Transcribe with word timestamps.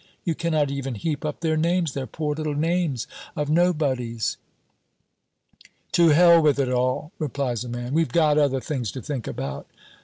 You 0.23 0.33
cannot 0.33 0.71
even 0.71 0.95
heap 0.95 1.23
up 1.23 1.41
their 1.41 1.55
names, 1.55 1.93
their 1.93 2.07
poor 2.07 2.33
little 2.33 2.55
names 2.55 3.05
of 3.35 3.51
nobodies." 3.51 4.37
"To 5.91 6.07
hell 6.09 6.41
with 6.41 6.57
it 6.57 6.69
all," 6.71 7.11
replies 7.19 7.63
a 7.63 7.69
man, 7.69 7.93
"we've 7.93 8.11
got 8.11 8.39
other 8.39 8.59
things 8.61 8.91
to 8.93 9.01
think 9.03 9.27
about." 9.27 9.67